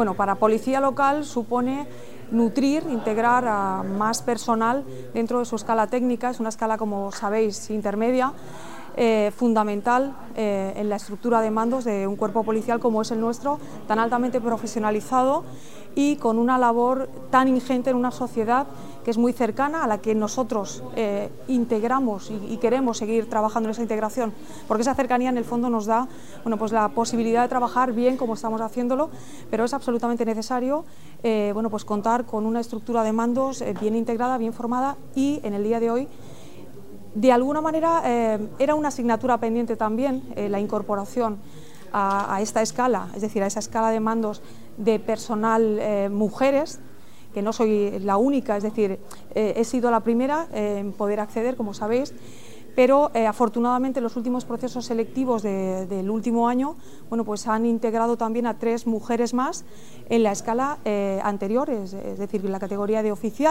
[0.00, 1.86] Bueno, para Policía Local supone
[2.30, 7.68] nutrir, integrar a más personal dentro de su escala técnica, es una escala, como sabéis,
[7.68, 8.32] intermedia,
[8.96, 13.20] eh, fundamental eh, en la estructura de mandos de un cuerpo policial como es el
[13.20, 15.44] nuestro, tan altamente profesionalizado
[15.94, 18.66] y con una labor tan ingente en una sociedad
[19.04, 23.72] que es muy cercana, a la que nosotros eh, integramos y, queremos seguir trabajando en
[23.72, 24.32] esa integración,
[24.66, 26.08] porque esa cercanía en el fondo nos da
[26.42, 29.10] bueno, pues la posibilidad de trabajar bien como estamos haciéndolo,
[29.50, 30.86] pero es absolutamente necesario
[31.52, 35.64] bueno, pues contar con una estructura de mandos bien integrada, bien formada y en el
[35.64, 36.08] día de hoy
[37.14, 41.38] de alguna manera eh, era una asignatura pendiente también eh, la incorporación
[41.92, 44.42] a, esta escala, es decir, a esa escala de mandos
[44.76, 46.78] de personal eh, mujeres,
[47.34, 49.00] que no soy la única, es decir,
[49.34, 52.14] he sido la primera en poder acceder, como sabéis,
[52.76, 56.76] pero afortunadamente los últimos procesos selectivos del último año
[57.08, 59.64] bueno, pues han integrado también a tres mujeres más
[60.08, 60.78] en la escala
[61.22, 63.48] anterior, es, es decir, en la categoría de oficial.